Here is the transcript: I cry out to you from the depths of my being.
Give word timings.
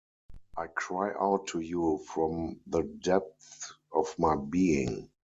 I 0.57 0.65
cry 0.65 1.11
out 1.13 1.45
to 1.49 1.59
you 1.59 1.99
from 2.07 2.59
the 2.65 2.81
depths 2.81 3.71
of 3.93 4.17
my 4.17 4.35
being. 4.35 5.11